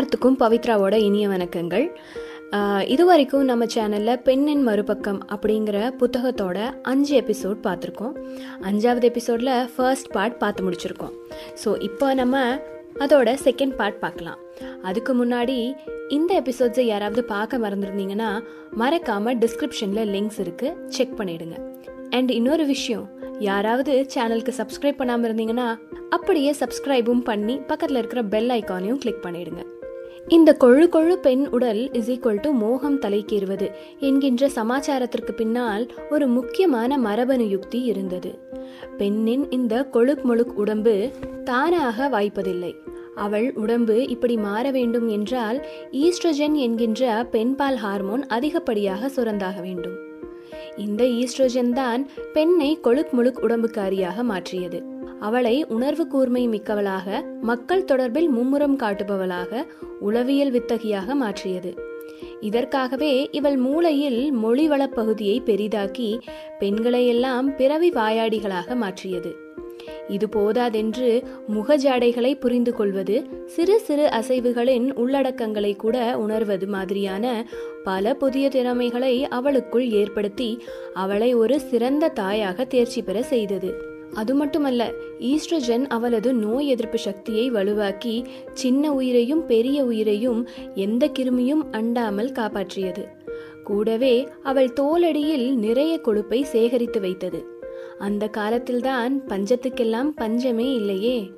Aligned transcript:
எல்லாத்துக்கும் 0.00 0.36
பவித்ராவோட 0.40 0.94
இனிய 1.06 1.24
வணக்கங்கள். 1.32 1.84
இது 2.92 3.04
வரைக்கும் 3.08 3.42
நம்ம 3.48 3.64
சேனலில் 3.74 4.20
பெண்ணின் 4.26 4.62
மறுபக்கம் 4.68 5.18
அப்படிங்கிற 5.34 5.78
புத்தகத்தோட 6.00 6.58
அஞ்சு 6.90 7.12
எபிசோட் 7.20 7.58
பார்த்துருக்கோம். 7.66 8.14
அஞ்சாவது 8.68 9.06
எபிசோடில் 9.10 9.52
ஃபர்ஸ்ட் 9.72 10.08
பார்ட் 10.14 10.38
பார்த்து 10.42 10.64
முடிச்சிருக்கோம். 10.66 11.12
ஸோ 11.62 11.72
இப்போ 11.88 12.06
நம்ம 12.20 12.44
அதோட 13.06 13.34
செகண்ட் 13.46 13.74
பார்ட் 13.80 13.98
பார்க்கலாம். 14.04 14.38
அதுக்கு 14.90 15.14
முன்னாடி 15.20 15.56
இந்த 16.18 16.30
எபிசோட்ஸை 16.42 16.86
யாராவது 16.92 17.24
பார்க்க 17.34 17.64
மறந்துருந்தீங்கன்னா 17.64 18.30
மறக்காமல் 18.82 19.38
டிஸ்கிரிப்ஷனில் 19.44 20.12
லிங்க்ஸ் 20.14 20.40
இருக்குது 20.44 20.76
செக் 20.98 21.14
பண்ணிடுங்க. 21.20 21.58
அண்ட் 22.18 22.32
இன்னொரு 22.38 22.66
விஷயம் 22.74 23.06
யாராவது 23.48 23.92
சேனலுக்கு 24.14 24.54
சப்ஸ்கிரைப் 24.60 25.02
பண்ணாமல் 25.02 25.28
இருந்தீங்கன்னா 25.30 25.68
அப்படியே 26.18 26.54
சப்ஸ்கிரைபும் 26.62 27.22
பண்ணி 27.28 27.56
பக்கத்தில் 27.72 28.00
இருக்கிற 28.02 28.22
பெல் 28.36 28.50
ஐக்கானையும் 28.58 29.02
கிளிக் 29.04 29.22
பண்ணிடுங்க. 29.26 29.62
இந்த 30.28 30.56
கொழு 30.60 30.88
கொழு 30.88 31.12
பெண் 31.12 31.48
உடல் 31.50 31.92
இஸ் 31.92 32.10
ஈக்குவல் 32.10 32.40
டு 32.40 32.52
மோகம் 32.52 33.00
தலைக்கேறுவது 33.00 33.70
என்கின்ற 33.98 34.48
சமாச்சாரத்திற்கு 34.48 35.32
பின்னால் 35.32 35.92
ஒரு 36.10 36.26
முக்கியமான 36.26 36.98
மரபணு 36.98 37.48
யுக்தி 37.48 37.82
இருந்தது. 37.82 38.38
பெண்ணின் 38.96 39.50
இந்த 39.50 39.88
கொழுக் 39.92 40.22
முழுக் 40.22 40.56
உடம்பு 40.56 41.10
தானாக 41.44 42.08
வாய்ப்பதில்லை. 42.08 42.74
அவள் 43.14 43.52
உடம்பு 43.54 44.08
இப்படி 44.08 44.36
மாற 44.36 44.70
வேண்டும் 44.70 45.08
என்றால் 45.08 45.66
ஈஸ்ட்ரஜன் 45.92 46.52
என்கின்ற 46.52 47.26
பெண்பால் 47.30 47.76
ஹார்மோன் 47.76 48.26
அதிகப்படியாக 48.26 49.10
சுரந்தாக 49.16 49.60
வேண்டும். 49.60 49.96
இந்த 50.76 51.04
ஈஸ்ட்ரோஜன் 51.04 51.72
தான் 51.72 52.08
பெண்ணை 52.32 52.78
கொழுக் 52.82 53.10
முழுக் 53.10 53.44
உடம்புக்காரியாக 53.44 54.22
மாற்றியது. 54.22 54.98
அவளை 55.20 55.66
உணர்வு 55.68 56.06
கூர்மை 56.06 56.48
மிக்கவளாக 56.48 57.24
மக்கள் 57.40 57.84
தொடர்பில் 57.84 58.28
மும்முரம் 58.36 58.76
காட்டுபவளாக 58.76 59.66
உளவியல் 60.00 60.50
வித்தகியாக 60.50 61.14
மாற்றியது. 61.14 61.74
இதற்காகவே 62.40 63.28
இவள் 63.30 63.56
மூளையில் 63.56 64.34
மொழிவளப் 64.44 64.94
பகுதியை 64.94 65.40
பெரிதாக்கி 65.40 66.20
பெண்களையெல்லாம் 66.58 67.56
பிறவி 67.56 67.90
வாயாடிகளாக 67.90 68.76
மாற்றியது. 68.76 69.48
இது 70.08 70.28
போதாதென்று 70.28 71.22
முகஜாடைகளை 71.48 72.34
புரிந்து 72.34 72.74
கொள்வது 72.74 73.26
சிறு 73.46 73.80
சிறு 73.80 74.10
அசைவுகளின் 74.12 74.92
உள்ளடக்கங்களை 74.92 75.76
கூட 75.76 76.18
உணர்வது 76.18 76.66
மாதிரியான 76.66 77.48
பல 77.84 78.14
புதிய 78.14 78.48
திறமைகளை 78.48 79.24
அவளுக்குள் 79.24 79.90
ஏற்படுத்தி 79.90 80.62
அவளை 80.94 81.34
ஒரு 81.34 81.60
சிறந்த 81.60 82.08
தாயாக 82.08 82.64
தேர்ச்சி 82.64 83.02
பெற 83.02 83.22
செய்தது. 83.22 83.89
அது 84.14 84.34
மட்டுமல்ல 84.34 84.92
ஈஸ்ட்ரஜன் 85.18 85.86
அவளது 85.86 86.34
நோய் 86.34 86.68
எதிர்ப்பு 86.68 86.98
சக்தியை 86.98 87.50
வலுவாக்கி 87.50 88.24
சின்ன 88.52 88.92
உயிரையும் 88.92 89.46
பெரிய 89.46 89.84
உயிரையும் 89.84 90.48
எந்த 90.74 91.08
கிருமியும் 91.08 91.62
அண்டாமல் 91.70 92.32
காப்பாற்றியது. 92.32 93.04
கூடவே 93.64 94.28
அவள் 94.42 94.72
தோலடியில் 94.80 95.54
நிறைய 95.54 96.00
கொழுப்பை 96.04 96.42
சேகரித்து 96.42 97.00
வைத்தது. 97.00 97.46
அந்த 97.98 98.28
காலத்தில்தான் 98.28 99.22
பஞ்சத்துக்கெல்லாம் 99.26 100.08
பஞ்சமே 100.14 100.74
இல்லையே. 100.74 101.30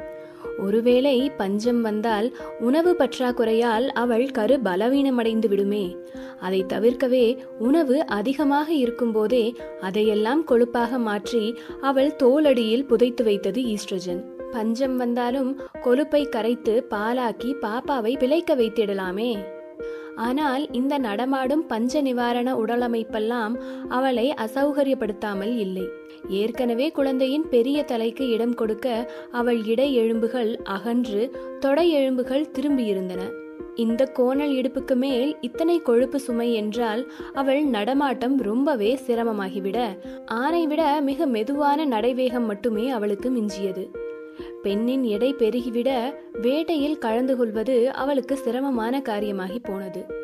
ஒருவேளை 0.58 1.31
பஞ்சம் 1.36 1.81
வந்தால் 1.81 2.36
உணவு 2.61 2.97
பற்றாக்குறையால் 2.98 3.86
அவள் 3.89 4.31
கரு 4.31 4.59
பலவீனமடைந்து 4.64 5.48
விடுமே. 5.48 5.97
அதை 6.41 6.64
தவிர்க்கவே 6.69 7.39
உணவு 7.59 8.06
அதிகமாக 8.06 8.72
இருக்கும்போதே 8.72 9.55
அதையெல்லாம் 9.81 10.44
கொழுப்பாக 10.47 10.98
மாற்றி 10.98 11.59
அவள் 11.81 12.17
தோலடியில் 12.22 12.86
புதைத்து 12.86 13.25
வைத்தது 13.25 13.62
ஈஸ்ட்ரஜன். 13.62 14.22
பஞ்சம் 14.53 14.97
வந்தாலும் 14.97 15.61
கொழுப்பை 15.83 16.28
கரைத்து 16.28 16.87
பாலாக்கி 16.91 17.54
பாப்பாவை 17.60 18.19
பிழைக்க 18.19 18.54
வைத்திடலாமே. 18.54 19.44
ஆனால் 20.16 20.71
இந்த 20.71 20.98
நடமாடும் 20.98 21.66
பஞ்ச 21.66 22.00
நிவாரண 22.00 22.54
உடலமைப்பெல்லாம் 22.54 23.54
அவளை 23.88 24.34
அசௌகரியப்படுத்தாமல் 24.41 25.56
இல்லை. 25.56 25.87
ஏற்கனவே 26.28 26.91
குழந்தையின் 26.91 27.49
பெரிய 27.49 27.83
தலைக்கு 27.83 28.28
இடம் 28.28 28.55
கொடுக்க 28.55 29.15
அவள் 29.31 29.65
இடை 29.65 29.94
எலும்புகள் 29.94 30.60
அகன்று 30.65 31.37
தொடை 31.60 31.91
எலும்புகள் 31.91 32.50
திரும்பியிருந்தன. 32.59 33.19
இந்த 33.75 34.05
கோணல் 34.05 34.50
இடுப்புக்கு 34.50 34.94
மேல் 34.94 35.37
இத்தனை 35.41 35.81
கொழுப்பு 35.81 36.21
சுமை 36.21 36.55
என்றால் 36.55 37.12
அவள் 37.33 37.65
நடமாட்டம் 37.65 38.38
ரொம்பவே 38.41 38.99
சிரமமாகிவிட 39.06 39.99
ஆனை 40.27 40.66
விட 40.66 41.00
மிக 41.00 41.27
மெதுவான 41.27 41.84
நடைவேகம் 41.84 42.47
மட்டுமே 42.47 42.89
அவளுக்கு 42.89 43.31
மிஞ்சியது. 43.31 43.91
பெண்ணின் 44.62 45.03
எடை 45.03 45.34
பெருகிவிட 45.34 46.15
வேட்டையில் 46.43 46.99
கலந்து 46.99 47.37
கொள்வது 47.37 47.93
அவளுக்கு 47.93 48.37
சிரமமான 48.37 48.99
காரியமாகி 48.99 49.59
போனது. 49.62 50.22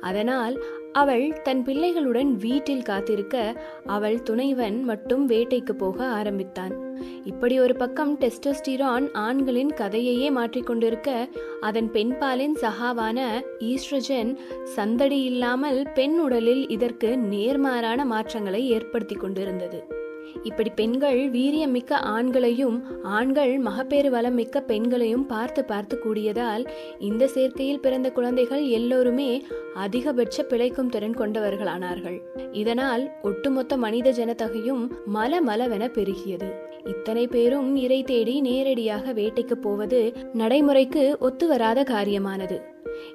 அதனால் 0.00 0.62
அவள் 0.92 1.40
தன் 1.42 1.64
பிள்ளைகளுடன் 1.64 2.36
வீட்டில் 2.36 2.82
காத்திருக்க 2.82 3.62
அவள் 3.86 4.22
துணைவன் 4.22 4.82
மட்டும் 4.82 5.28
வேட்டைக்கு 5.28 5.72
போக 5.72 6.04
ஆரம்பித்தான். 6.04 6.86
இப்படி 7.24 7.60
ஒரு 7.60 7.76
பக்கம் 7.76 8.18
டெஸ்டோஸ்டிரான் 8.18 9.06
ஆண்களின் 9.12 9.68
கதையையே 9.68 10.30
மாற்றிக்கொண்டிருக்க 10.30 11.28
அதன் 11.60 11.90
பெண்பாலின் 11.92 12.56
சகாவான 12.60 13.28
ஈஸ்ட்ரஜன் 13.58 14.36
சந்தடி 14.64 15.22
இல்லாமல் 15.22 15.88
பெண் 15.94 16.18
உடலில் 16.18 16.68
இதற்கு 16.68 17.16
நேர்மாறான 17.16 18.04
மாற்றங்களை 18.04 18.68
ஏற்படுத்தி 18.68 19.14
கொண்டிருந்தது. 19.14 19.97
இப்படி 20.42 20.70
பெண்கள் 20.70 21.30
வீரியம் 21.30 21.70
மிக்க 21.70 21.96
ஆண்களையும் 21.96 22.82
ஆண்கள் 23.02 23.58
மகப்பேறு 23.58 24.10
வளம் 24.10 24.34
மிக்க 24.34 24.60
பெண்களையும் 24.60 25.26
பார்த்து 25.26 25.64
பார்த்து 25.64 25.98
கூடியதால் 25.98 26.64
இந்த 26.98 27.28
சேர்க்கையில் 27.34 27.80
பிறந்த 27.80 28.10
குழந்தைகள் 28.10 28.64
எல்லோருமே 28.68 29.46
அதிகபட்ச 29.74 30.42
பிழைக்கும் 30.42 30.88
திறன் 30.88 31.18
கொண்டவர்களானார்கள். 31.18 32.18
இதனால் 32.52 33.10
ஒட்டுமொத்த 33.22 33.76
மனித 33.76 34.10
ஜனத்தொகையும் 34.10 34.82
மல 35.14 35.40
மலவென 35.46 35.90
பெருகியது. 35.92 36.50
இத்தனை 36.84 37.26
பேரும் 37.26 37.76
இறை 37.76 38.02
தேடி 38.02 38.40
நேரடியாக 38.40 39.12
வேட்டைக்கு 39.12 39.54
போவது 39.54 40.12
நடைமுறைக்கு 40.32 41.16
ஒத்துவராத 41.20 41.82
காரியமானது. 41.82 42.58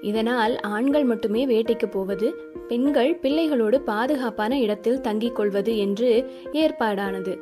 இதனால் 0.01 0.59
ஆண்கள் 0.59 1.03
மட்டுமே 1.03 1.45
வேட்டைக்கு 1.45 1.85
போவது 1.85 2.35
பெண்கள் 2.67 3.15
பிள்ளைகளோடு 3.15 3.81
பாதுகாப்பான 3.81 4.59
இடத்தில் 4.59 5.01
தங்கிக் 5.01 5.35
கொள்வது 5.35 5.77
என்று 5.77 6.31
ஏற்பாடானது. 6.51 7.39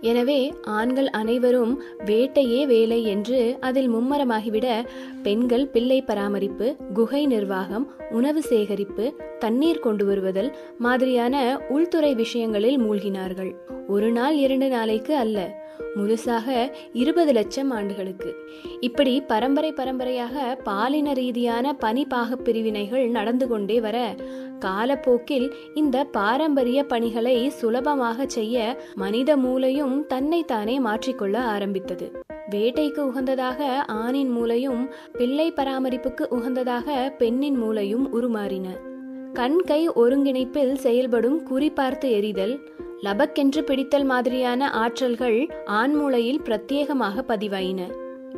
எனவே 0.00 0.52
ஆண்கள் 0.62 1.06
அனைவரும் 1.06 1.82
வேட்டையே 2.04 2.66
வேலை 2.66 3.04
என்று 3.04 3.56
அதில் 3.60 3.94
மும்மரமாகிவிட 3.94 4.84
பெண்கள் 5.22 5.68
பிள்ளை 5.68 6.02
பராமரிப்பு 6.02 6.76
குகை 6.94 7.26
நிர்வாகம் 7.26 7.92
உணவு 8.10 8.42
சேகரிப்பு 8.42 9.14
தண்ணீர் 9.38 9.78
கொண்டு 9.78 10.06
வருவதல் 10.06 10.56
மாதிரியான 10.78 11.60
உள்துறை 11.68 12.14
விஷயங்களில் 12.14 12.80
மூழ்கினார்கள். 12.80 13.54
ஒரு 13.88 14.10
நாள் 14.10 14.36
இரண்டு 14.36 14.68
நாளைக்கு 14.68 15.16
அல்ல. 15.16 15.61
முழுசாக 15.96 16.70
இருபது 16.92 17.32
லட்சம் 17.32 17.70
ஆண்டுகளுக்கு. 17.70 18.34
இப்படி 18.80 19.20
பரம்பரை 19.20 19.72
பரம்பரையாக 19.72 20.58
பாலின 20.64 21.12
ரீதியான 21.12 21.74
பனி 21.74 22.04
பாகப் 22.04 22.44
பிரிவினைகள் 22.44 23.08
நடந்து 23.08 23.48
கொண்டே 23.48 23.80
வர 23.80 24.14
காலப்போக்கில் 24.58 25.54
இந்த 25.74 26.04
பாரம்பரிய 26.04 26.84
பணிகளை 26.84 27.48
சுலபமாக 27.48 28.26
செய்ய 28.26 28.82
மனித 28.94 29.36
மூளையும் 29.36 30.06
தன்னைத்தானே 30.06 30.80
மாற்றிக்கொள்ள 30.80 31.38
ஆரம்பித்தது. 31.38 32.12
வேட்டைக்கு 32.50 33.04
உகந்ததாக 33.04 33.76
ஆணின் 33.86 34.30
மூளையும் 34.30 34.92
பிள்ளை 35.12 35.52
பராமரிப்புக்கு 35.52 36.26
உகந்ததாக 36.30 37.16
பெண்ணின் 37.16 37.54
மூளையும் 37.54 38.12
உருமாறின. 38.14 38.66
கண் 39.32 39.60
கை 39.60 39.88
ஒருங்கிணைப்பில் 39.88 40.74
செயல்படும் 40.74 41.46
குறிபார்த்து 41.46 42.10
எறிதல் 42.10 42.60
லபக்கென்று 43.04 43.60
பிடித்தல் 43.60 44.04
மாதிரியான 44.04 44.70
ஆற்றல்கள் 44.70 45.50
ஆண் 45.64 45.94
மூளையில் 45.94 46.40
பிரத்யேகமாக 46.40 47.22
பதிவாயின. 47.28 47.80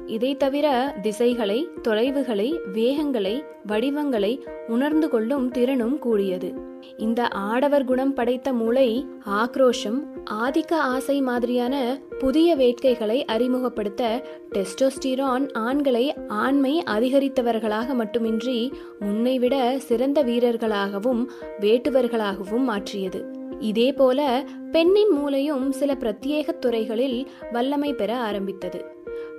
இதை 0.07 0.37
தவிர 0.37 0.95
திசைகளை 1.03 1.69
தொலைவுகளை 1.83 2.61
வேகங்களை 2.73 3.45
வடிவங்களை 3.67 4.47
உணர்ந்து 4.69 5.09
கொள்ளும் 5.09 5.51
திறனும் 5.51 5.99
கூடியது. 5.99 6.55
இந்த 6.97 7.29
ஆடவர் 7.29 7.85
குணம் 7.85 8.15
படைத்த 8.15 8.53
மூளை 8.53 9.07
ஆக்ரோஷம் 9.29 9.99
ஆதிக்க 10.31 10.75
ஆசை 10.75 11.21
மாதிரியான 11.21 12.01
புதிய 12.19 12.57
வேட்கைகளை 12.57 13.25
அறிமுகப்படுத்த 13.25 14.23
டெஸ்டோஸ்டிரான் 14.51 15.53
ஆண்களை 15.53 16.15
ஆண்மை 16.29 16.83
அதிகரித்தவர்களாக 16.87 17.95
மட்டுமின்றி 17.95 18.73
முன்னைவிட 19.01 19.79
சிறந்த 19.79 20.25
வீரர்களாகவும் 20.25 21.25
வேட்டுவர்களாகவும் 21.61 22.69
மாற்றியது. 22.69 23.43
இதேபோல 23.65 24.45
பெண்ணின் 24.73 25.11
மூளையும் 25.11 25.73
சில 25.73 25.95
பிரத்யேக 25.95 26.59
துறைகளில் 26.59 27.31
வல்லமை 27.53 27.93
பெற 27.93 28.17
ஆரம்பித்தது. 28.17 28.85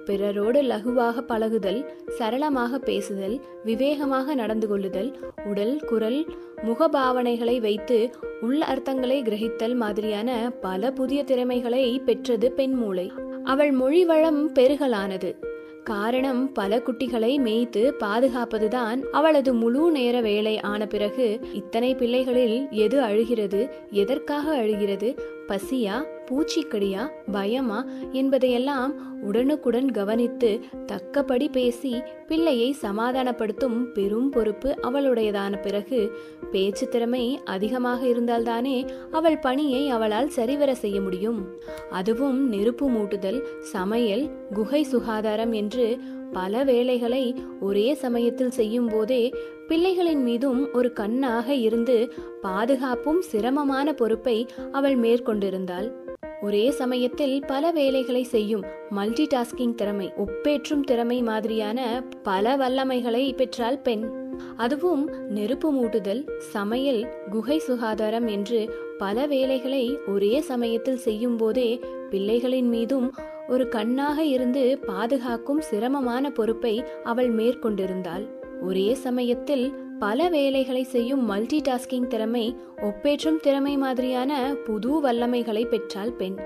பிறரோடு 0.05 0.61
லகுவாக 0.61 1.21
பழகுதல் 1.21 1.93
சரளமாக 2.07 2.79
பேசுதல் 2.79 3.41
விவேகமாக 3.65 4.35
நடந்து 4.35 4.67
கொள்ளுதல் 4.67 5.19
உடல் 5.45 5.79
குரல் 5.79 6.25
முகபாவனைகளை 6.63 7.59
வைத்து 7.59 8.15
உள்ள 8.41 8.65
அர்த்தங்களை 8.65 9.21
கிரகித்தல் 9.23 9.75
மாதிரியான 9.75 10.51
பல 10.61 10.91
புதிய 10.91 11.23
திறமைகளை 11.23 11.99
பெற்றது 11.99 12.51
பெண் 12.51 12.73
மூளை. 12.73 13.11
அவள் 13.43 13.71
மொழி 13.71 14.05
வளம் 14.05 14.53
பெருகலானது. 14.53 15.44
காரணம் 15.85 16.41
பல 16.53 16.77
குட்டிகளை 16.79 17.31
மேய்த்து 17.39 17.81
பாதுகாப்பதுதான் 17.99 18.99
அவளது 19.11 19.51
முழு 19.53 19.83
நேர 19.91 20.15
வேலை 20.21 20.53
ஆன 20.63 20.81
பிறகு 20.85 21.27
இத்தனை 21.53 21.91
பிள்ளைகளில் 21.95 22.57
எது 22.77 22.97
அழுகிறது 23.01 23.61
எதற்காக 23.93 24.45
அழுகிறது 24.55 25.09
பசியா 25.47 25.97
பூச்சிக்கடியா 26.29 27.09
பயமா 27.31 27.85
என்பதையெல்லாம் 28.11 29.21
உடனுக்குடன் 29.21 29.91
கவனித்து 29.91 30.59
தக்கபடி 30.85 31.51
பேசி 31.51 32.01
பிள்ளையை 32.27 32.71
சமாதானப்படுத்தும் 32.71 33.91
பெரும் 33.91 34.29
பொறுப்பு 34.29 34.75
அவளுடையதான 34.81 35.61
பிறகு 35.61 36.11
பேச்சு 36.51 36.87
திறமை 36.87 37.39
அதிகமாக 37.45 38.07
இருந்தால்தானே 38.07 38.89
அவள் 39.11 39.39
பணியை 39.39 39.89
அவளால் 39.89 40.29
சரிவர 40.29 40.75
செய்ய 40.75 41.01
முடியும். 41.01 41.59
அதுவும் 41.89 42.47
நெருப்பு 42.47 42.89
மூட்டுதல் 42.89 43.41
சமையல் 43.61 44.29
குகை 44.53 44.83
சுகாதாரம் 44.83 45.51
என்று 45.51 45.97
பல 46.33 46.63
வேலைகளை 46.63 47.35
ஒரே 47.59 47.93
சமயத்தில் 47.93 48.51
செய்யும் 48.51 48.87
போதே 48.87 49.33
பிள்ளைகளின் 49.67 50.23
மீதும் 50.23 50.73
ஒரு 50.73 50.93
கண்ணாக 50.93 51.53
இருந்து 51.53 52.13
பாதுகாப்பும் 52.41 53.21
சிரமமான 53.21 53.93
பொறுப்பை 53.93 54.47
அவள் 54.71 54.97
மேற்கொண்டிருந்தாள். 54.97 56.03
ஒரே 56.41 56.71
சமயத்தில் 56.71 57.43
பல 57.47 57.71
வேலைகளை 57.71 58.23
செய்யும் 58.23 58.63
மல்டி 58.89 59.27
டாஸ்கிங் 59.33 59.75
திறமை 59.75 60.13
ஒப்பேற்றும் 60.17 60.81
திறமை 60.81 61.21
மாதிரியான 61.21 62.03
பல 62.23 62.55
வல்லமைகளை 62.55 63.35
பெற்றால் 63.35 63.79
பெண். 63.79 64.33
அதுவும் 64.55 65.29
நெருப்பு 65.29 65.73
மூட்டுதல் 65.73 66.29
சமையல் 66.39 67.13
குகை 67.29 67.59
சுகாதாரம் 67.59 68.27
என்று 68.27 68.75
பல 68.97 69.25
வேலைகளை 69.25 69.97
ஒரே 70.07 70.41
சமயத்தில் 70.41 70.97
செய்யும் 70.97 71.37
போதே 71.37 71.79
பிள்ளைகளின் 72.11 72.69
மீதும் 72.69 73.13
ஒரு 73.47 73.69
கண்ணாக 73.69 74.23
இருந்து 74.23 74.79
பாதுகாக்கும் 74.85 75.61
சிரமமான 75.61 76.31
பொறுப்பை 76.31 76.83
அவள் 77.03 77.35
மேற்கொண்டிருந்தாள். 77.35 78.27
ஒரே 78.61 78.93
சமயத்தில் 78.93 79.73
பல 79.99 80.29
வேலைகளை 80.29 80.83
செய்யும் 80.83 81.25
மல்டி 81.25 81.61
டாஸ்கிங் 81.67 82.07
திறமை 82.07 82.55
ஒப்பேற்றும் 82.77 83.39
திறமை 83.39 83.77
மாதிரியான 83.77 84.55
புது 84.65 85.03
வல்லமைகளை 85.03 85.65
பெற்றால் 85.65 86.13
பெண். 86.13 86.37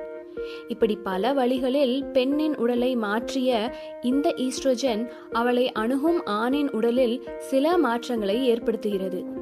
இப்படி 0.67 0.95
பல 0.95 1.33
வழிகளில் 1.33 2.05
பெண்ணின் 2.05 2.57
உடலை 2.57 2.95
மாற்றிய 2.95 3.73
இந்த 4.01 4.33
ஈஸ்ட்ரோஜன் 4.37 5.09
அவளை 5.31 5.71
அணுகும் 5.71 6.25
ஆணின் 6.25 6.71
உடலில் 6.71 7.23
சில 7.37 7.77
மாற்றங்களை 7.77 8.49
ஏற்படுத்துகிறது. 8.49 9.38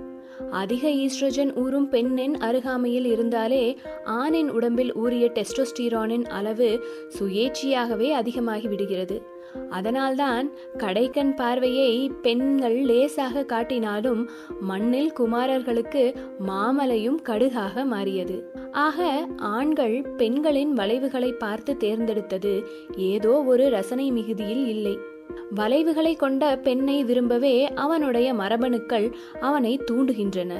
அதிக 0.51 0.89
ஈஸ்ட்ரோஜன் 0.89 1.55
ஊறும் 1.55 1.89
பெண்ணின் 1.89 2.37
அருகாமையில் 2.37 3.05
இருந்தாலே 3.05 3.77
ஆணின் 4.03 4.49
உடம்பில் 4.49 4.95
ஊறிய 4.95 5.31
டெஸ்டோஸ்டீரானின் 5.33 6.25
அளவு 6.25 6.85
சுயேட்சையாகவே 7.19 8.09
அதிகமாகி 8.11 8.67
விடுகிறது. 8.67 9.35
அதனால்தான் 9.69 10.51
கடைக்கண் 10.77 11.35
பார்வையை 11.35 12.11
பெண்கள் 12.21 12.81
லேசாக 12.81 13.43
காட்டினாலும் 13.43 14.27
மண்ணில் 14.59 15.13
குமாரர்களுக்கு 15.19 16.15
மாமலையும் 16.47 17.17
கடுகாக 17.23 17.85
மாறியது. 17.85 18.53
ஆக 18.71 19.27
ஆண்கள் 19.37 20.01
பெண்களின் 20.01 20.73
வளைவுகளை 20.73 21.31
பார்த்து 21.31 21.77
தேர்ந்தெடுத்தது 21.79 22.63
ஏதோ 22.95 23.43
ஒரு 23.43 23.69
ரசனை 23.69 24.11
மிகுதியில் 24.11 24.67
இல்லை. 24.67 25.15
வளைவுகளை 25.49 26.15
கொண்ட 26.15 26.57
பெண்ணை 26.57 27.03
விரும்பவே 27.03 27.73
அவனுடைய 27.73 28.33
மரபணுக்கள் 28.33 29.13
அவனை 29.39 29.81
தூண்டுகின்றன. 29.91 30.53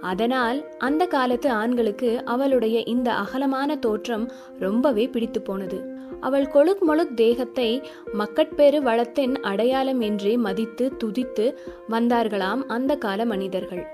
அதனால் 0.00 0.68
அந்த 0.78 1.06
காலத்து 1.06 1.50
ஆண்களுக்கு 1.50 2.24
அவளுடைய 2.24 2.82
இந்த 2.86 3.12
அகலமான 3.12 3.76
தோற்றம் 3.76 4.30
ரொம்பவே 4.58 5.06
பிடித்து 5.06 5.42
போனது. 5.42 5.92
அவள் 6.20 6.46
கொழுக் 6.46 6.82
மொழுக் 6.88 7.14
தேகத்தை 7.14 7.82
மக்கட்பேறு 8.12 8.82
வளத்தின் 8.82 9.34
அடையாளம் 9.34 10.00
என்றே 10.00 10.36
மதித்து 10.36 10.92
துதித்து 11.04 11.54
வந்தார்களாம் 11.90 12.64
அந்த 12.66 12.96
கால 12.96 13.24
மனிதர்கள். 13.24 13.86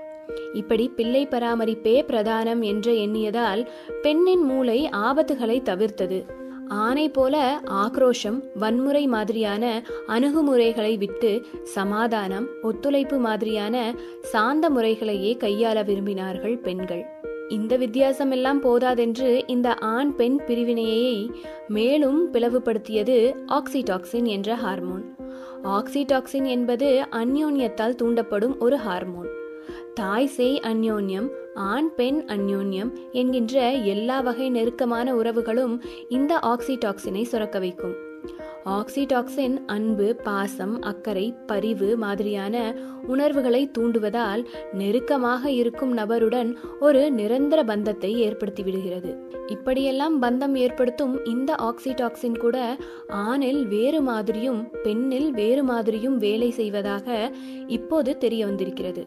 இப்படி 0.53 0.87
பிள்ளை 0.87 1.27
பராமரிப்பே 1.31 2.03
பிரதானம் 2.03 2.61
என்று 2.61 2.93
எண்ணியதால் 2.93 3.67
பெண்ணின் 4.01 4.41
மூளை 4.41 4.89
ஆபத்துகளை 4.91 5.61
தவிர்த்தது. 5.61 6.25
ஆணை 6.71 7.09
போல 7.09 7.61
ஆக்ரோஷம் 7.69 8.43
வன்முறை 8.55 9.07
மாதிரியான 9.07 9.83
அணுகுமுறைகளை 10.07 10.97
விட்டு 10.97 11.45
சமாதானம் 11.63 12.47
ஒத்துழைப்பு 12.61 13.17
மாதிரியான 13.17 13.95
சாந்த 14.21 14.69
முறைகளையே 14.69 15.37
கையாள 15.37 15.83
விரும்பினார்கள் 15.83 16.61
பெண்கள். 16.61 17.05
இந்த 17.49 17.77
வித்தியாசம் 17.77 18.31
எல்லாம் 18.31 18.61
போதாதென்று 18.61 19.43
இந்த 19.47 19.73
ஆண் 19.73 20.15
பெண் 20.15 20.41
பிரிவினையை 20.47 21.31
மேலும் 21.67 22.33
பிளவுபடுத்தியது 22.33 23.33
ஆக்சிடாக்சின் 23.47 24.23
என்ற 24.23 24.55
ஹார்மோன். 24.55 25.15
ஆக்சிடாக்சின் 25.63 26.45
என்பது 26.45 27.05
அந்யோன்யத்தால் 27.11 27.95
தூண்டப்படும் 28.03 28.57
ஒரு 28.59 28.77
ஹார்மோன். 28.77 29.39
தாய் 29.93 30.27
சேய் 30.27 30.59
அந்யோன்யம் 30.59 31.27
ஆண் 31.53 31.95
பெண் 31.95 32.23
அந்யோன்யம் 32.27 32.91
என்கின்ற 33.11 33.71
எல்லா 33.71 34.19
வகை 34.19 34.49
நெருக்கமான 34.49 35.15
உறவுகளும் 35.15 35.81
இந்த 36.09 36.39
ஆக்சிடாக்சினை 36.43 37.23
சுரக்க 37.23 37.59
வைக்கும். 37.59 38.09
ஆக்சிடாக்சின் 38.65 39.65
அன்பு 39.65 40.15
பாசம் 40.15 40.81
அக்கறை 40.81 41.33
பரிவு 41.45 41.97
மாதிரியான 41.97 42.75
உணர்வுகளை 43.07 43.71
தூண்டுவதால் 43.71 44.47
நெருக்கமாக 44.73 45.51
இருக்கும் 45.51 45.97
நபருடன் 45.97 46.55
ஒரு 46.79 47.11
நிரந்தர 47.11 47.63
பந்தத்தை 47.63 48.19
ஏற்படுத்தி 48.19 48.63
விடுகிறது. 48.63 49.19
இப்படியெல்லாம் 49.47 50.21
பந்தம் 50.21 50.55
ஏற்படுத்தும் 50.55 51.25
இந்த 51.25 51.55
ஆக்சிடாக்சின் 51.61 52.39
கூட 52.39 52.77
ஆணில் 53.07 53.67
வேறு 53.67 54.01
மாதிரியும் 54.01 54.69
பெண்ணில் 54.83 55.31
வேறு 55.31 55.63
மாதிரியும் 55.63 56.17
வேலை 56.17 56.51
செய்வதாக 56.51 57.33
இப்போது 57.67 58.17
தெரிய 58.17 58.45
வந்திருக்கிறது. 58.45 59.05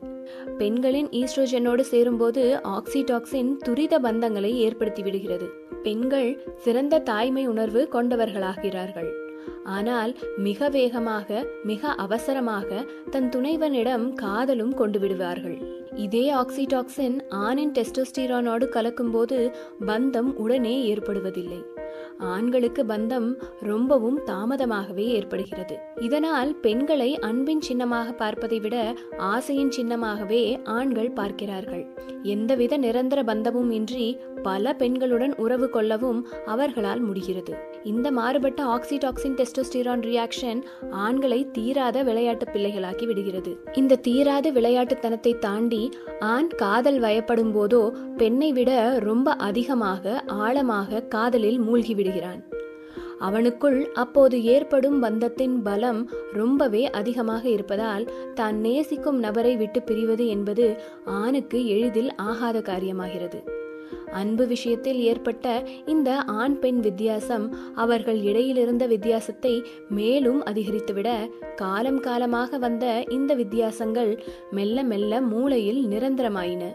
பெண்களின் 0.58 1.08
ஈஸ்ட்ரோஜனோடு 1.08 1.80
சேரும்போது 1.80 2.60
ஆக்சிடாக்சின் 2.64 3.56
துரித 3.56 3.98
பந்தங்களை 3.98 4.58
ஏற்படுத்தி 4.58 5.02
விடுகிறது. 5.02 5.48
பெண்கள் 5.82 6.42
சிறந்த 6.56 6.98
தாய்மை 6.98 7.46
உணர்வு 7.46 7.88
கொண்டவர்களாகிறார்கள். 7.92 9.24
ஆனால் 9.64 10.12
மிக 10.38 10.69
வேகமாக 10.69 11.44
மிக 11.64 11.88
அவசரமாக 11.88 12.85
தன் 13.11 13.29
துணைவனிடம் 13.29 14.12
காதலும் 14.14 14.75
கொண்டு 14.75 14.99
விடுவார்கள். 14.99 15.58
இதே 15.94 16.25
ஆக்சிடாக்சின் 16.32 17.17
ஆணின் 17.29 17.73
டெஸ்டோஸ்டீரானோடு 17.73 18.67
கலக்கும்போது 18.69 19.38
பந்தம் 19.87 20.32
உடனே 20.35 20.94
ஏற்படுவதில்லை. 20.94 21.61
ஆண்களுக்கு 22.18 22.83
பந்தம் 22.85 23.28
ரொம்பவும் 23.61 24.18
தாமதமாகவே 24.26 25.07
ஏற்படுகிறது. 25.18 25.76
இதனால் 26.00 26.50
பெண்களை 26.57 27.18
அன்பின் 27.18 27.61
சின்னமாக 27.61 28.12
பார்ப்பதை 28.12 28.59
விட 28.61 28.76
ஆசையின் 29.16 29.73
சின்னமாகவே 29.76 30.42
ஆண்கள் 30.64 31.11
பார்க்கிறார்கள். 31.11 31.85
எந்தவித 32.23 32.76
நிரந்தர 32.76 33.23
பந்தமும் 33.23 33.71
இன்றி 33.71 34.21
பல 34.48 34.74
பெண்களுடன் 34.78 35.34
உறவு 35.36 35.66
கொள்ளவும் 35.70 36.20
அவர்களால் 36.46 37.02
முடிகிறது. 37.06 37.52
இந்த 37.92 38.06
மாறுபட்ட 38.10 38.60
ஆக்சிடாக்சின் 38.74 39.36
டெஸ்டோஸ்டிரான் 39.40 40.04
ரியாக்ஷன் 40.10 40.60
ஆண்களை 41.04 41.40
தீராத 41.50 42.02
விளையாட்டு 42.02 42.46
பிள்ளைகளாக்கி 42.52 43.06
விடுகிறது. 43.06 43.52
இந்த 43.72 44.00
தீராத 44.08 44.52
விளையாட்டுத்தனத்தை 44.52 45.34
தாண்டி 45.38 45.82
ஆண் 46.32 46.50
காதல் 46.56 47.00
வயப்படும் 47.00 47.54
போதோ 47.56 47.82
பெண்ணை 48.16 48.50
விட 48.52 48.72
ரொம்ப 49.08 49.36
அதிகமாக 49.48 50.22
ஆழமாக 50.26 51.06
காதலில் 51.14 51.60
மூழ்கி 51.60 51.94
விடுகிறான். 51.94 52.42
அவனுக்குள் 53.26 53.78
அப்போது 54.02 54.36
ஏற்படும் 54.44 54.96
பந்தத்தின் 55.02 55.54
பலம் 55.62 56.00
ரொம்பவே 56.32 56.82
அதிகமாக 57.00 57.44
இருப்பதால் 57.48 58.04
தான் 58.34 58.56
நேசிக்கும் 58.60 59.18
நபரை 59.18 59.54
விட்டு 59.56 59.80
பிரிவது 59.90 60.26
என்பது 60.26 60.66
ஆணுக்கு 61.04 61.60
எளிதில் 61.74 62.10
ஆகாத 62.28 62.58
காரியமாகிறது. 62.70 63.40
அன்பு 64.12 64.46
விஷயத்தில் 64.46 65.00
ஏற்பட்ட 65.00 65.66
இந்த 65.86 66.16
ஆண் 66.16 66.58
பெண் 66.58 66.80
வித்தியாசம் 66.80 67.56
அவர்கள் 67.74 68.18
இடையிலிருந்த 68.18 68.86
வித்தியாசத்தை 68.86 69.62
மேலும் 69.88 70.44
அதிகரித்துவிட 70.44 71.30
காலம் 71.54 72.00
காலமாக 72.00 72.58
வந்த 72.58 73.04
இந்த 73.08 73.34
வித்தியாசங்கள் 73.34 74.24
மெல்ல 74.50 74.82
மெல்ல 74.82 75.20
மூளையில் 75.20 75.86
நிரந்தரமாயின. 75.86 76.72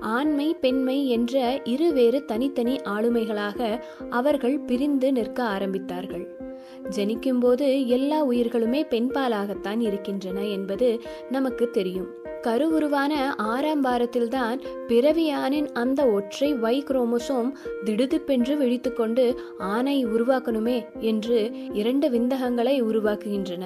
ஆண்மை 0.00 0.54
பெண்மை 0.54 1.08
என்ற 1.08 1.60
இருவேறு 1.64 2.24
தனித்தனி 2.24 2.76
ஆளுமைகளாக 2.76 3.80
அவர்கள் 4.10 4.58
பிரிந்து 4.58 5.12
நிற்க 5.12 5.44
ஆரம்பித்தார்கள். 5.44 6.26
ஜனிக்கும்போது 6.96 7.86
எல்லா 7.86 8.26
உயிர்களுமே 8.26 8.82
பெண்பாலாகத்தான் 8.90 9.80
இருக்கின்றன 9.80 10.46
என்பது 10.46 11.00
நமக்கு 11.30 11.70
தெரியும். 11.70 12.20
கருவுருவான 12.42 13.34
ஆறாம் 13.36 13.84
வாரத்தில்தான் 13.84 14.60
பிறவியானின் 14.88 15.68
அந்த 15.72 16.06
ஒற்றை 16.06 16.54
வை 16.54 16.82
குரோமோசோம் 16.82 17.52
திடுதிப்பென்று 17.84 18.56
விழித்துக்கொண்டு 18.56 19.36
ஆணை 19.58 20.06
உருவாக்கணுமே 20.06 20.84
என்று 20.98 21.50
இரண்டு 21.72 22.10
விந்தகங்களை 22.10 22.82
உருவாக்குகின்றன. 22.82 23.64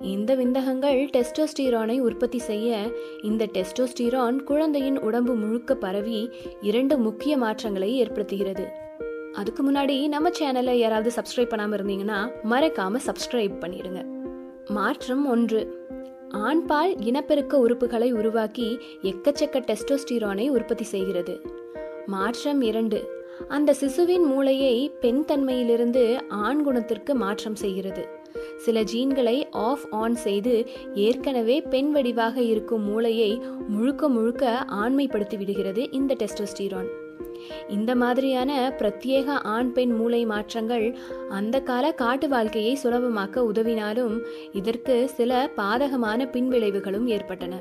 இந்த 0.00 0.34
விந்தகங்கள் 0.34 1.10
டெஸ்டோஸ்டீரானை 1.16 1.98
உற்பத்தி 1.98 2.38
செய்ய 2.38 2.90
இந்த 3.22 3.48
டெஸ்டோஸ்டீரான் 3.52 4.42
குழந்தையின் 4.42 5.00
உடம்பு 5.00 5.34
முழுக்க 5.34 5.74
பரவி 5.74 6.30
இரண்டு 6.60 6.98
முக்கிய 6.98 7.36
மாற்றங்களை 7.36 8.02
ஏற்படுத்துகிறது. 8.02 8.64
அதுக்கு 9.32 9.72
முன்னாடி 9.72 10.08
நம்ம 10.08 10.28
சேனலை 10.28 10.70
யாராவது 10.70 11.10
சப்ஸ்கிரைப் 11.16 11.48
பண்ணாமல் 11.48 11.80
இருந்தீங்கன்னா 11.80 12.30
மறக்காம 12.50 12.96
சப்ஸ்கிரைப் 13.06 13.60
பண்ணிடுங்க 13.60 14.04
மாற்றம் 14.68 15.26
ஒன்று. 15.26 15.81
ஆண்பால் 16.32 16.94
இனப்பெருக்க 17.00 17.58
உறுப்புகளை 17.58 18.12
உருவாக்கி 18.12 18.78
எக்கச்சக்க 19.02 19.60
டெஸ்டோஸ்டிரானை 19.60 20.48
உற்பத்தி 20.48 20.84
செய்கிறது. 20.84 21.40
மாற்றம் 22.06 22.60
இரண்டு. 22.60 23.24
அந்த 23.48 23.74
சிசுவின் 23.80 24.24
மூளையை 24.24 24.92
பெண் 25.00 25.24
தன்மையிலிருந்து 25.26 26.20
ஆண் 26.28 26.62
குணத்திற்கு 26.62 27.14
மாற்றம் 27.14 27.54
செய்கிறது. 27.54 28.06
சில 28.56 28.82
ஜீன்களை 28.82 29.46
ஆஃப் 29.50 29.86
ஆன் 29.90 30.14
செய்து 30.14 30.66
ஏற்கனவே 30.94 31.60
பெண் 31.60 31.96
வடிவாக 31.96 32.36
இருக்கும் 32.36 32.82
மூளையை 32.82 33.40
முழுக்க 33.68 34.08
முழுக்க 34.08 34.64
ஆண்மைப்படுத்தி 34.66 35.36
விடுகிறது 35.36 35.90
இந்த 35.90 36.16
டெஸ்டோஸ்டிரான். 36.18 37.01
இந்த 37.68 37.94
மாதிரியான 37.94 38.74
பிரத்யேக 38.78 39.26
ஆண் 39.26 39.72
பெண் 39.72 39.90
மூளை 39.90 40.24
மாற்றங்கள் 40.24 40.96
அந்த 41.30 41.60
கால 41.60 41.92
காட்டு 41.92 42.28
வாழ்க்கையை 42.28 42.78
சுலபமாக்க 42.82 43.44
உதவினாலும் 43.52 44.16
இதற்கு 44.52 45.08
சில 45.08 45.50
பாதகமான 45.56 46.26
பின்விளைவுகளும் 46.32 47.06
ஏற்பட்டன. 47.06 47.54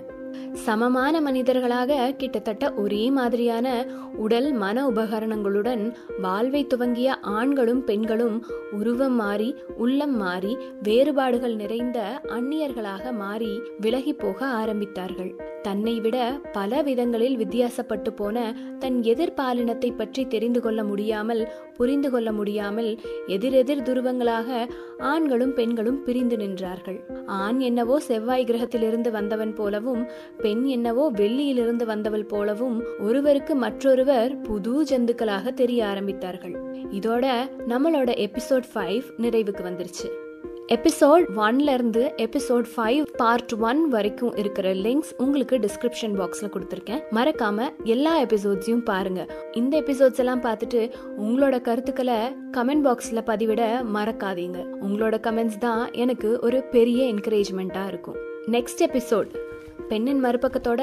சமமான 0.54 1.22
மனிதர்களாக 1.22 2.14
கிட்டத்தட்ட 2.18 2.74
ஒரே 2.74 3.12
மாதிரியான 3.12 3.68
உடல் 4.16 4.54
மன 4.54 4.78
உபகரணங்களுடன் 4.90 5.84
வாழ்வை 6.22 6.66
துவங்கிய 6.66 7.10
ஆண்களும் 7.22 7.84
பெண்களும் 7.84 8.46
உருவம் 8.72 9.16
மாறி 9.16 9.56
உள்ளம் 9.76 10.16
மாறி 10.16 10.58
வேறுபாடுகள் 10.84 11.56
நிறைந்த 11.56 12.22
அந்நியர்களாக 12.28 13.14
மாறி 13.14 13.62
விலகி 13.80 14.14
போக 14.14 14.46
ஆரம்பித்தார்கள். 14.46 15.32
தன்னை 15.62 16.00
விட 16.00 16.40
பல 16.52 16.82
விதங்களில் 16.82 17.38
வித்தியாசப்பட்டு 17.38 18.10
போன 18.10 18.56
தன் 18.80 19.02
எதிர்பாலினத்தை 19.02 19.96
பற்றி 19.96 20.28
தெரிந்து 20.28 20.62
கொள்ள 20.62 20.84
முடியாமல் 20.84 21.52
புரிந்து 21.78 22.10
கொள்ள 22.10 22.32
முடியாமல் 22.32 23.00
எதிரெதிர் 23.28 23.84
துருவங்களாக 23.84 24.68
ஆண்களும் 24.98 25.54
பெண்களும் 25.54 26.04
பிரிந்து 26.04 26.38
நின்றார்கள். 26.38 27.00
ஆண் 27.26 27.60
என்னவோ 27.60 28.00
செவ்வாய் 28.00 28.46
கிரகத்திலிருந்து 28.46 29.12
வந்தவன் 29.12 29.54
போலவும் 29.54 30.10
பெண் 30.42 30.64
என்னவோ 30.64 31.12
வெள்ளியிலிருந்து 31.12 31.86
வந்தவள் 31.86 32.26
போலவும் 32.26 32.84
ஒருவருக்கு 33.00 33.56
மற்றொருவர் 33.56 34.42
புது 34.42 34.84
ஜந்துக்களாக 34.84 35.54
தெரிய 35.54 35.86
ஆரம்பித்தார்கள். 35.86 36.56
இதோட 36.92 37.26
நம்மளோட 37.68 38.10
எபிசோட் 38.28 38.68
ஃபைவ் 38.74 39.04
நிறைவுக்கு 39.18 39.64
வந்துருச்சு. 39.70 40.10
எபிசோட் 40.68 41.26
ஒன்ல 41.38 41.74
இருந்து 41.74 42.14
எபிசோட் 42.18 42.68
ஃபைவ் 42.76 43.06
பார்ட் 43.18 43.54
ஒன் 43.60 43.88
வரைக்கும் 43.88 44.36
இருக்கிற 44.36 44.74
லிங்க்ஸ் 44.74 45.12
உங்களுக்கு 45.18 45.58
டிஸ்கிரிப்ஷன் 45.58 46.16
பாக்ஸ்ல 46.20 46.50
கொடுத்துருக்கேன். 46.54 47.02
மறக்காம 47.12 47.70
எல்லா 47.84 48.22
எபிசோட்ஸையும் 48.22 48.84
பாருங்க. 48.84 49.26
இந்த 49.52 49.82
எபிசோட்ஸ் 49.82 50.18
எல்லாம் 50.18 50.42
பார்த்துட்டு 50.42 50.92
உங்களோட 51.18 51.62
கருத்துக்களை 51.62 52.20
கமெண்ட் 52.58 52.86
பாக்ஸ்ல 52.88 53.22
பதிவிட 53.26 53.62
மறக்காதீங்க. 53.96 54.60
உங்களோட 54.88 55.18
கமெண்ட்ஸ் 55.28 55.58
தான் 55.58 55.92
எனக்கு 55.92 56.40
ஒரு 56.42 56.62
பெரிய 56.72 57.14
என்கரேஜ்மெண்ட்டா 57.14 57.88
இருக்கும். 57.88 58.20
நெக்ஸ்ட் 58.52 58.84
எபிசோட் 58.88 59.32
பெண்ணின் 59.92 60.24
மறுபக்கத்தோட 60.24 60.82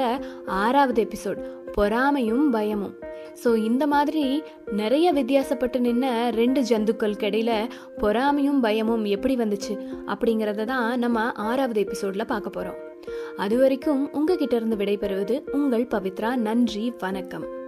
ஆறாவது 0.63 1.01
எபிசோட் 1.03 1.41
பொறாமையும் 1.77 2.45
பயமும். 2.49 2.95
ஸோ 3.43 3.49
இந்த 3.69 3.83
மாதிரி 3.87 4.23
நிறைய 4.71 5.07
வித்தியாசப்பட்டு 5.13 5.77
நின்ன 5.87 6.05
ரெண்டு 6.39 6.61
ஜந்துக்களுக்கு 6.61 7.25
இடையில 7.29 7.51
பொறாமையும் 7.97 8.59
பயமும் 8.59 9.05
எப்படி 9.05 9.35
வந்துச்சு 9.35 9.75
அப்படிங்கிறத 10.13 10.65
தான் 10.65 10.99
நம்ம 10.99 11.31
ஆறாவது 11.49 11.81
எபிசோட்ல 11.83 12.25
பார்க்க 12.25 12.55
போறோம். 12.57 12.79
அது 13.37 13.57
வரைக்கும் 13.57 14.03
உங்ககிட்ட 14.13 14.55
இருந்து 14.55 14.79
விடைபெறுவது 14.81 15.37
உங்கள் 15.51 15.87
பவித்ரா. 15.95 16.31
நன்றி 16.49 16.85
வணக்கம். 16.99 17.58